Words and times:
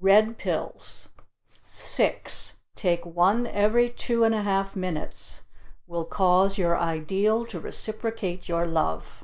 Red 0.00 0.38
pills 0.38 1.08
six, 1.62 2.56
take 2.74 3.06
one 3.06 3.46
every 3.46 3.88
two 3.90 4.24
and 4.24 4.34
a 4.34 4.42
half 4.42 4.74
minutes. 4.74 5.42
Will 5.86 6.04
cause 6.04 6.58
your 6.58 6.76
ideal 6.76 7.46
to 7.46 7.60
reciprocate 7.60 8.48
your 8.48 8.66
love. 8.66 9.22